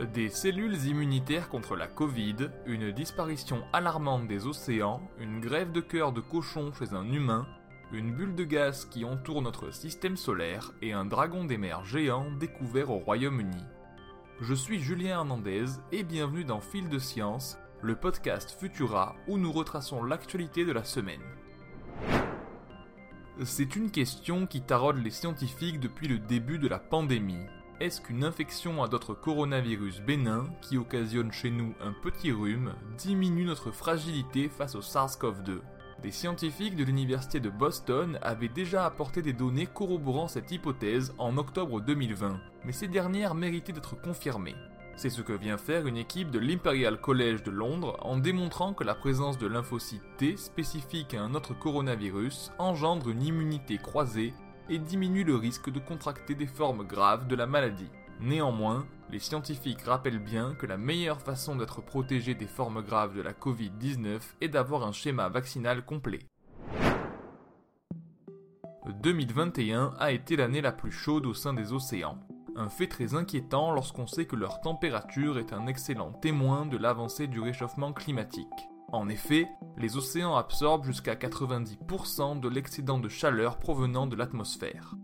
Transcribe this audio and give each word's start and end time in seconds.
Des 0.00 0.28
cellules 0.28 0.86
immunitaires 0.86 1.48
contre 1.48 1.74
la 1.74 1.88
Covid, 1.88 2.50
une 2.66 2.92
disparition 2.92 3.64
alarmante 3.72 4.28
des 4.28 4.46
océans, 4.46 5.02
une 5.18 5.40
grève 5.40 5.72
de 5.72 5.80
cœur 5.80 6.12
de 6.12 6.20
cochon 6.20 6.72
chez 6.72 6.94
un 6.94 7.04
humain, 7.04 7.48
une 7.92 8.14
bulle 8.14 8.36
de 8.36 8.44
gaz 8.44 8.84
qui 8.84 9.04
entoure 9.04 9.42
notre 9.42 9.72
système 9.72 10.16
solaire 10.16 10.72
et 10.82 10.92
un 10.92 11.04
dragon 11.04 11.44
des 11.44 11.58
mers 11.58 11.84
géant 11.84 12.30
découvert 12.38 12.90
au 12.90 12.98
Royaume-Uni. 12.98 13.64
Je 14.40 14.54
suis 14.54 14.78
Julien 14.78 15.16
Hernandez 15.16 15.64
et 15.90 16.04
bienvenue 16.04 16.44
dans 16.44 16.60
Fil 16.60 16.88
de 16.88 17.00
Science, 17.00 17.58
le 17.82 17.96
podcast 17.96 18.56
Futura 18.56 19.16
où 19.26 19.36
nous 19.36 19.50
retraçons 19.50 20.04
l'actualité 20.04 20.64
de 20.64 20.72
la 20.72 20.84
semaine. 20.84 21.22
C'est 23.42 23.74
une 23.74 23.90
question 23.90 24.46
qui 24.46 24.60
taraude 24.60 25.02
les 25.02 25.10
scientifiques 25.10 25.80
depuis 25.80 26.06
le 26.06 26.20
début 26.20 26.60
de 26.60 26.68
la 26.68 26.78
pandémie. 26.78 27.46
Est-ce 27.80 28.00
qu'une 28.00 28.24
infection 28.24 28.82
à 28.82 28.88
d'autres 28.88 29.14
coronavirus 29.14 30.00
bénins, 30.00 30.48
qui 30.62 30.76
occasionne 30.76 31.30
chez 31.30 31.48
nous 31.48 31.74
un 31.80 31.92
petit 31.92 32.32
rhume, 32.32 32.74
diminue 32.96 33.44
notre 33.44 33.70
fragilité 33.70 34.48
face 34.48 34.74
au 34.74 34.80
SARS-CoV-2 34.80 35.60
Des 36.02 36.10
scientifiques 36.10 36.74
de 36.74 36.82
l'université 36.82 37.38
de 37.38 37.50
Boston 37.50 38.18
avaient 38.20 38.48
déjà 38.48 38.84
apporté 38.84 39.22
des 39.22 39.32
données 39.32 39.66
corroborant 39.66 40.26
cette 40.26 40.50
hypothèse 40.50 41.14
en 41.18 41.36
octobre 41.36 41.80
2020, 41.80 42.40
mais 42.64 42.72
ces 42.72 42.88
dernières 42.88 43.36
méritaient 43.36 43.72
d'être 43.72 43.94
confirmées. 44.00 44.56
C'est 44.96 45.10
ce 45.10 45.22
que 45.22 45.32
vient 45.32 45.56
faire 45.56 45.86
une 45.86 45.98
équipe 45.98 46.32
de 46.32 46.40
l'Imperial 46.40 47.00
College 47.00 47.44
de 47.44 47.52
Londres 47.52 47.96
en 48.00 48.16
démontrant 48.16 48.74
que 48.74 48.82
la 48.82 48.96
présence 48.96 49.38
de 49.38 49.46
lymphocytes 49.46 50.02
T 50.16 50.36
spécifique 50.36 51.14
à 51.14 51.22
un 51.22 51.36
autre 51.36 51.56
coronavirus 51.56 52.50
engendre 52.58 53.08
une 53.08 53.22
immunité 53.22 53.78
croisée 53.78 54.34
et 54.68 54.78
diminue 54.78 55.24
le 55.24 55.36
risque 55.36 55.70
de 55.70 55.78
contracter 55.78 56.34
des 56.34 56.46
formes 56.46 56.84
graves 56.84 57.26
de 57.26 57.36
la 57.36 57.46
maladie. 57.46 57.90
Néanmoins, 58.20 58.86
les 59.10 59.20
scientifiques 59.20 59.82
rappellent 59.82 60.18
bien 60.18 60.54
que 60.54 60.66
la 60.66 60.76
meilleure 60.76 61.20
façon 61.20 61.56
d'être 61.56 61.80
protégé 61.80 62.34
des 62.34 62.46
formes 62.46 62.82
graves 62.82 63.16
de 63.16 63.22
la 63.22 63.32
Covid-19 63.32 64.20
est 64.40 64.48
d'avoir 64.48 64.84
un 64.84 64.92
schéma 64.92 65.28
vaccinal 65.28 65.84
complet. 65.84 66.20
2021 69.02 69.94
a 69.98 70.12
été 70.12 70.36
l'année 70.36 70.60
la 70.60 70.72
plus 70.72 70.90
chaude 70.90 71.26
au 71.26 71.34
sein 71.34 71.54
des 71.54 71.72
océans. 71.72 72.18
Un 72.56 72.68
fait 72.68 72.88
très 72.88 73.14
inquiétant 73.14 73.70
lorsqu'on 73.70 74.06
sait 74.06 74.26
que 74.26 74.34
leur 74.34 74.60
température 74.60 75.38
est 75.38 75.52
un 75.52 75.66
excellent 75.68 76.12
témoin 76.12 76.66
de 76.66 76.76
l'avancée 76.76 77.28
du 77.28 77.40
réchauffement 77.40 77.92
climatique. 77.92 78.68
En 78.92 79.08
effet, 79.08 79.48
les 79.76 79.96
océans 79.96 80.36
absorbent 80.36 80.84
jusqu'à 80.84 81.14
90% 81.14 82.40
de 82.40 82.48
l'excédent 82.48 82.98
de 82.98 83.08
chaleur 83.08 83.58
provenant 83.58 84.06
de 84.06 84.16
l'atmosphère. 84.16 84.94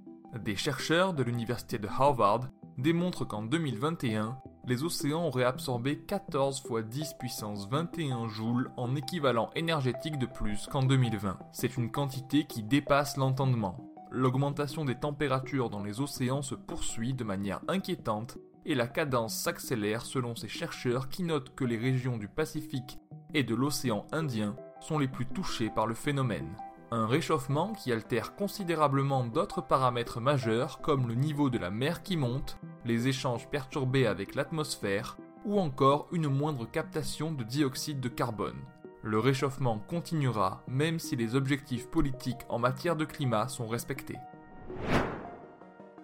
Des 0.43 0.57
chercheurs 0.57 1.15
de 1.15 1.23
l'université 1.23 1.79
de 1.79 1.89
Harvard 1.89 2.49
démontrent 2.79 3.25
qu'en 3.25 3.43
2021, 3.43 4.39
les 4.67 4.83
océans 4.83 5.27
auraient 5.27 5.45
absorbé 5.45 5.99
14 5.99 6.63
fois 6.63 6.83
10 6.83 7.15
puissance 7.19 7.69
21 7.69 8.29
joules 8.29 8.71
en 8.77 8.97
équivalent 8.97 9.51
énergétique 9.55 10.19
de 10.19 10.27
plus 10.27 10.67
qu'en 10.67 10.83
2020. 10.83 11.39
C'est 11.53 11.77
une 11.77 11.91
quantité 11.91 12.45
qui 12.45 12.63
dépasse 12.63 13.17
l'entendement 13.17 13.95
l'augmentation 14.15 14.85
des 14.85 14.95
températures 14.95 15.71
dans 15.71 15.83
les 15.83 16.01
océans 16.01 16.43
se 16.43 16.55
poursuit 16.55 17.15
de 17.15 17.25
manière 17.25 17.61
inquiétante 17.67 18.39
et 18.65 18.75
la 18.75 18.87
cadence 18.87 19.35
s'accélère 19.35 20.07
selon 20.07 20.37
ces 20.37 20.49
chercheurs 20.49 21.09
qui 21.09 21.25
notent 21.25 21.55
que 21.55 21.65
les 21.65 21.77
régions 21.77 22.17
du 22.17 22.29
Pacifique 22.29 22.99
et 23.35 23.43
de 23.43 23.55
l'océan 23.55 24.07
Indien 24.13 24.57
sont 24.81 24.99
les 24.99 25.09
plus 25.09 25.27
touchées 25.27 25.71
par 25.71 25.87
le 25.87 25.95
phénomène. 25.95 26.57
Un 26.91 27.07
réchauffement 27.07 27.73
qui 27.73 27.93
altère 27.93 28.37
considérablement 28.37 29.25
d'autres 29.25 29.61
paramètres 29.61 30.21
majeurs 30.21 30.81
comme 30.81 31.09
le 31.09 31.15
niveau 31.15 31.51
de 31.51 31.59
la 31.59 31.71
mer 31.71 32.03
qui 32.03 32.17
monte, 32.17 32.59
les 32.85 33.09
échanges 33.09 33.49
perturbés 33.49 34.07
avec 34.07 34.35
l'atmosphère 34.35 35.17
ou 35.45 35.59
encore 35.59 36.09
une 36.13 36.29
moindre 36.29 36.71
captation 36.71 37.33
de 37.33 37.43
dioxyde 37.43 38.01
de 38.01 38.09
carbone. 38.09 38.63
Le 39.03 39.19
réchauffement 39.19 39.79
continuera 39.79 40.63
même 40.69 40.99
si 40.99 41.17
les 41.17 41.35
objectifs 41.35 41.89
politiques 41.89 42.47
en 42.49 42.59
matière 42.59 42.97
de 42.97 43.05
climat 43.05 43.49
sont 43.49 43.67
respectés. 43.67 44.19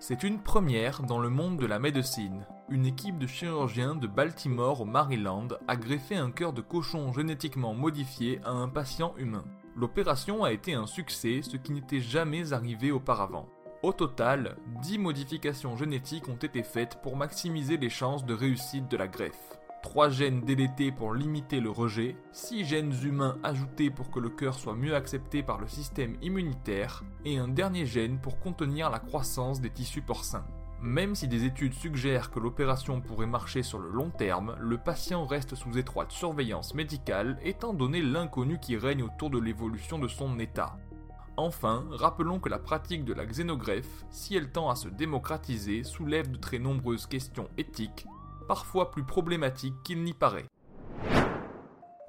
C'est 0.02 0.22
une 0.22 0.40
première 0.40 1.02
dans 1.02 1.18
le 1.18 1.28
monde 1.28 1.58
de 1.58 1.66
la 1.66 1.78
médecine. 1.78 2.46
Une 2.70 2.86
équipe 2.86 3.18
de 3.18 3.26
chirurgiens 3.26 3.94
de 3.94 4.06
Baltimore 4.06 4.80
au 4.80 4.86
Maryland 4.86 5.48
a 5.68 5.76
greffé 5.76 6.16
un 6.16 6.30
cœur 6.30 6.54
de 6.54 6.62
cochon 6.62 7.12
génétiquement 7.12 7.74
modifié 7.74 8.40
à 8.42 8.50
un 8.50 8.70
patient 8.70 9.12
humain. 9.18 9.44
L'opération 9.76 10.42
a 10.42 10.52
été 10.52 10.72
un 10.72 10.86
succès, 10.86 11.42
ce 11.42 11.58
qui 11.58 11.72
n'était 11.72 12.00
jamais 12.00 12.54
arrivé 12.54 12.90
auparavant. 12.90 13.46
Au 13.82 13.92
total, 13.92 14.56
10 14.80 14.98
modifications 14.98 15.76
génétiques 15.76 16.28
ont 16.28 16.36
été 16.36 16.62
faites 16.62 17.02
pour 17.02 17.16
maximiser 17.16 17.76
les 17.76 17.90
chances 17.90 18.24
de 18.24 18.32
réussite 18.32 18.90
de 18.90 18.96
la 18.96 19.06
greffe. 19.06 19.60
3 19.82 20.10
gènes 20.10 20.42
délétés 20.42 20.92
pour 20.92 21.14
limiter 21.14 21.58
le 21.60 21.70
rejet, 21.70 22.16
6 22.32 22.64
gènes 22.64 22.94
humains 23.02 23.38
ajoutés 23.42 23.90
pour 23.90 24.10
que 24.10 24.20
le 24.20 24.28
cœur 24.28 24.54
soit 24.54 24.74
mieux 24.74 24.94
accepté 24.94 25.42
par 25.42 25.58
le 25.58 25.68
système 25.68 26.16
immunitaire, 26.20 27.02
et 27.24 27.38
un 27.38 27.48
dernier 27.48 27.86
gène 27.86 28.18
pour 28.18 28.38
contenir 28.40 28.90
la 28.90 28.98
croissance 28.98 29.60
des 29.60 29.70
tissus 29.70 30.02
porcins. 30.02 30.44
Même 30.82 31.14
si 31.14 31.28
des 31.28 31.44
études 31.44 31.74
suggèrent 31.74 32.30
que 32.30 32.40
l'opération 32.40 33.00
pourrait 33.00 33.26
marcher 33.26 33.62
sur 33.62 33.78
le 33.78 33.90
long 33.90 34.10
terme, 34.10 34.56
le 34.60 34.78
patient 34.78 35.26
reste 35.26 35.54
sous 35.54 35.76
étroite 35.76 36.12
surveillance 36.12 36.74
médicale 36.74 37.38
étant 37.42 37.74
donné 37.74 38.00
l'inconnu 38.00 38.58
qui 38.58 38.76
règne 38.76 39.02
autour 39.02 39.30
de 39.30 39.38
l'évolution 39.38 39.98
de 39.98 40.08
son 40.08 40.38
état. 40.38 40.78
Enfin, 41.36 41.84
rappelons 41.90 42.38
que 42.38 42.48
la 42.48 42.58
pratique 42.58 43.04
de 43.04 43.14
la 43.14 43.24
xénogreffe, 43.24 44.04
si 44.10 44.36
elle 44.36 44.50
tend 44.50 44.68
à 44.68 44.74
se 44.74 44.88
démocratiser, 44.88 45.84
soulève 45.84 46.30
de 46.30 46.36
très 46.36 46.58
nombreuses 46.58 47.06
questions 47.06 47.48
éthiques, 47.56 48.06
parfois 48.50 48.90
plus 48.90 49.04
problématique 49.04 49.76
qu'il 49.84 50.02
n'y 50.02 50.12
paraît. 50.12 50.48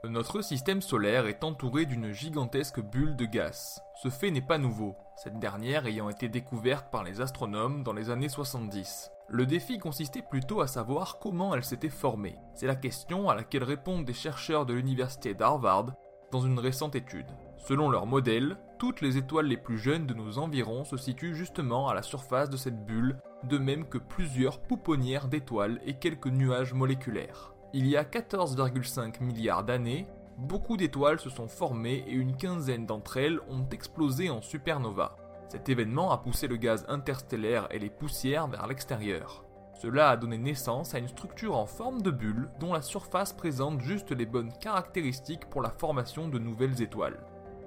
Notre 0.04 0.42
système 0.42 0.82
solaire 0.82 1.28
est 1.28 1.44
entouré 1.44 1.86
d'une 1.86 2.14
gigantesque 2.14 2.82
bulle 2.82 3.16
de 3.16 3.26
gaz. 3.26 3.80
Ce 4.02 4.10
fait 4.10 4.32
n'est 4.32 4.42
pas 4.42 4.58
nouveau, 4.58 4.96
cette 5.18 5.38
dernière 5.38 5.86
ayant 5.86 6.10
été 6.10 6.30
découverte 6.30 6.90
par 6.92 7.04
les 7.04 7.22
astronomes 7.22 7.84
dans 7.84 7.94
les 7.94 8.10
années 8.10 8.28
70. 8.28 9.12
Le 9.30 9.46
défi 9.46 9.78
consistait 9.78 10.24
plutôt 10.28 10.62
à 10.62 10.68
savoir 10.68 11.20
comment 11.20 11.54
elle 11.54 11.64
s'était 11.64 11.90
formée. 11.90 12.40
C'est 12.56 12.66
la 12.66 12.76
question 12.76 13.30
à 13.30 13.36
laquelle 13.36 13.64
répondent 13.64 14.06
des 14.06 14.12
chercheurs 14.12 14.66
de 14.66 14.74
l'université 14.74 15.36
d'Harvard 15.36 15.94
dans 16.32 16.42
une 16.42 16.58
récente 16.58 16.96
étude. 16.96 17.30
Selon 17.60 17.88
leur 17.92 18.08
modèle, 18.08 18.58
toutes 18.82 19.02
les 19.02 19.16
étoiles 19.16 19.46
les 19.46 19.58
plus 19.58 19.78
jeunes 19.78 20.08
de 20.08 20.16
nos 20.16 20.40
environs 20.40 20.86
se 20.86 20.98
situent 20.98 21.36
justement 21.36 21.88
à 21.88 21.94
la 21.94 22.02
surface 22.02 22.50
de 22.50 22.58
cette 22.58 22.84
bulle, 22.84 23.16
de 23.44 23.60
même 23.60 23.88
que 23.88 24.00
plusieurs 24.00 24.60
pouponnières 24.60 25.28
d'étoiles 25.28 25.80
et 25.86 26.00
quelques 26.00 26.26
nuages 26.26 26.74
moléculaires. 26.74 27.54
Il 27.74 27.86
y 27.86 27.96
a 27.96 28.04
14,5 28.04 29.22
milliards 29.22 29.64
d'années, 29.64 30.08
beaucoup 30.40 30.78
d'étoiles 30.78 31.20
se 31.20 31.30
sont 31.30 31.48
formées 31.48 32.04
et 32.08 32.14
une 32.14 32.36
quinzaine 32.36 32.88
d'entre 32.88 33.18
elles 33.18 33.40
ont 33.52 33.70
explosé 33.72 34.32
en 34.32 34.42
supernova. 34.42 35.16
Cet 35.48 35.70
événement 35.70 36.10
a 36.10 36.18
poussé 36.18 36.48
le 36.48 36.58
gaz 36.58 36.84
interstellaire 36.90 37.68
et 37.70 37.78
les 37.78 37.92
poussières 37.92 38.48
vers 38.48 38.66
l'extérieur. 38.66 39.46
Cela 39.80 40.10
a 40.10 40.18
donné 40.18 40.40
naissance 40.40 40.96
à 40.96 40.98
une 40.98 41.08
structure 41.08 41.56
en 41.56 41.68
forme 41.68 42.02
de 42.02 42.10
bulle 42.10 42.50
dont 42.60 42.74
la 42.74 42.82
surface 42.82 43.32
présente 43.32 43.80
juste 43.82 44.12
les 44.12 44.26
bonnes 44.26 44.54
caractéristiques 44.60 45.46
pour 45.52 45.62
la 45.62 45.70
formation 45.70 46.30
de 46.30 46.40
nouvelles 46.40 46.82
étoiles. 46.82 47.20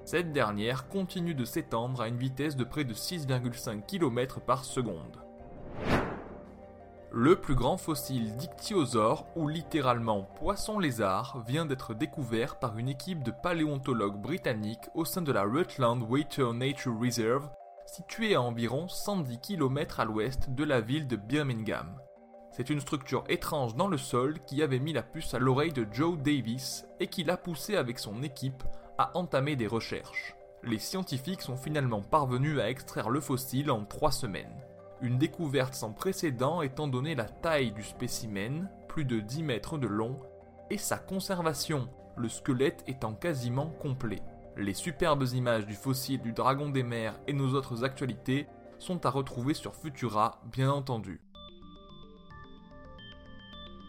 Cette 0.04 0.32
dernière 0.32 0.88
continue 0.88 1.34
de 1.34 1.46
s'étendre 1.46 2.02
à 2.02 2.08
une 2.08 2.18
vitesse 2.18 2.56
de 2.56 2.64
près 2.64 2.84
de 2.84 2.92
6,5 2.92 3.86
km 3.86 4.38
par 4.40 4.64
seconde. 4.64 5.22
Le 7.10 7.36
plus 7.36 7.54
grand 7.54 7.78
fossile 7.78 8.36
d'ichthyosaure, 8.36 9.24
ou 9.34 9.48
littéralement 9.48 10.24
poisson-lézard, 10.38 11.42
vient 11.46 11.64
d'être 11.64 11.94
découvert 11.94 12.58
par 12.58 12.76
une 12.76 12.88
équipe 12.90 13.22
de 13.22 13.30
paléontologues 13.30 14.20
britanniques 14.20 14.90
au 14.94 15.06
sein 15.06 15.22
de 15.22 15.32
la 15.32 15.44
Rutland 15.44 16.02
Water 16.02 16.52
Nature 16.52 17.00
Reserve, 17.00 17.48
située 17.86 18.34
à 18.34 18.42
environ 18.42 18.88
110 18.88 19.38
km 19.38 20.00
à 20.00 20.04
l'ouest 20.04 20.50
de 20.50 20.64
la 20.64 20.82
ville 20.82 21.06
de 21.06 21.16
Birmingham. 21.16 21.98
C'est 22.50 22.68
une 22.68 22.80
structure 22.80 23.24
étrange 23.28 23.74
dans 23.74 23.88
le 23.88 23.98
sol 23.98 24.38
qui 24.46 24.62
avait 24.62 24.80
mis 24.80 24.92
la 24.92 25.02
puce 25.02 25.32
à 25.32 25.38
l'oreille 25.38 25.72
de 25.72 25.86
Joe 25.90 26.18
Davis 26.18 26.84
et 27.00 27.06
qui 27.06 27.24
l'a 27.24 27.36
poussé 27.38 27.76
avec 27.76 27.98
son 27.98 28.22
équipe 28.22 28.64
a 28.98 29.16
entamé 29.16 29.56
des 29.56 29.66
recherches. 29.66 30.34
Les 30.62 30.78
scientifiques 30.78 31.42
sont 31.42 31.56
finalement 31.56 32.02
parvenus 32.02 32.58
à 32.58 32.70
extraire 32.70 33.10
le 33.10 33.20
fossile 33.20 33.70
en 33.70 33.84
trois 33.84 34.12
semaines. 34.12 34.64
Une 35.02 35.18
découverte 35.18 35.74
sans 35.74 35.92
précédent 35.92 36.62
étant 36.62 36.88
donné 36.88 37.14
la 37.14 37.24
taille 37.24 37.72
du 37.72 37.82
spécimen, 37.82 38.70
plus 38.88 39.04
de 39.04 39.20
10 39.20 39.42
mètres 39.42 39.76
de 39.76 39.86
long, 39.86 40.18
et 40.70 40.78
sa 40.78 40.96
conservation, 40.96 41.88
le 42.16 42.28
squelette 42.28 42.84
étant 42.86 43.14
quasiment 43.14 43.66
complet. 43.82 44.22
Les 44.56 44.74
superbes 44.74 45.26
images 45.34 45.66
du 45.66 45.74
fossile 45.74 46.22
du 46.22 46.32
dragon 46.32 46.70
des 46.70 46.84
mers 46.84 47.18
et 47.26 47.32
nos 47.32 47.54
autres 47.54 47.84
actualités 47.84 48.46
sont 48.78 49.04
à 49.04 49.10
retrouver 49.10 49.54
sur 49.54 49.74
Futura, 49.74 50.40
bien 50.44 50.70
entendu. 50.70 51.23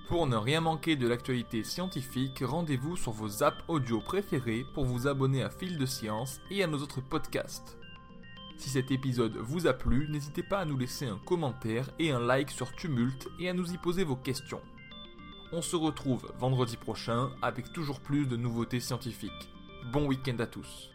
Pour 0.07 0.27
ne 0.27 0.35
rien 0.35 0.61
manquer 0.61 0.95
de 0.95 1.07
l'actualité 1.07 1.63
scientifique, 1.63 2.43
rendez-vous 2.45 2.95
sur 2.95 3.11
vos 3.11 3.41
apps 3.41 3.63
audio 3.67 3.99
préférés 3.99 4.63
pour 4.75 4.85
vous 4.85 5.07
abonner 5.07 5.41
à 5.41 5.49
Fil 5.49 5.79
de 5.79 5.85
Science 5.87 6.39
et 6.51 6.63
à 6.63 6.67
nos 6.67 6.77
autres 6.77 7.01
podcasts. 7.01 7.75
Si 8.57 8.69
cet 8.69 8.91
épisode 8.91 9.35
vous 9.37 9.65
a 9.65 9.73
plu, 9.73 10.07
n'hésitez 10.07 10.43
pas 10.43 10.59
à 10.59 10.65
nous 10.65 10.77
laisser 10.77 11.07
un 11.07 11.17
commentaire 11.17 11.89
et 11.97 12.11
un 12.11 12.19
like 12.19 12.51
sur 12.51 12.71
Tumult 12.73 13.27
et 13.39 13.49
à 13.49 13.53
nous 13.53 13.73
y 13.73 13.77
poser 13.79 14.03
vos 14.03 14.15
questions. 14.15 14.61
on 15.51 15.63
se 15.63 15.75
retrouve 15.75 16.31
vendredi 16.37 16.77
prochain 16.77 17.31
avec 17.41 17.73
toujours 17.73 17.99
plus 17.99 18.27
de 18.27 18.37
nouveautés 18.37 18.79
scientifiques. 18.79 19.31
Bon 19.91 20.05
week-end 20.05 20.37
à 20.39 20.45
tous. 20.45 20.94